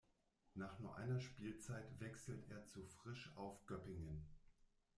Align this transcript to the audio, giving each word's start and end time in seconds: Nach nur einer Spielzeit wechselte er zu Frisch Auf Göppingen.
Nach 0.55 0.79
nur 0.79 0.97
einer 0.97 1.19
Spielzeit 1.19 1.85
wechselte 1.99 2.51
er 2.55 2.65
zu 2.65 2.83
Frisch 2.87 3.31
Auf 3.35 3.63
Göppingen. 3.67 4.25